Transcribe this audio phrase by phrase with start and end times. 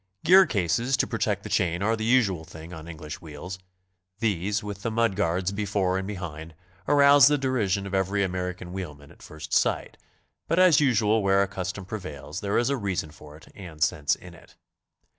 [0.23, 3.59] Gear cases to protect the chain are the usual thing on English wheels.
[4.17, 6.55] These, with the mud guards before and be hind,
[6.87, 9.97] arouse the derision of every American wheelman at first sight,
[10.47, 14.15] but as usual where a custom prevails, there is a reason for it and sense
[14.15, 14.55] in it.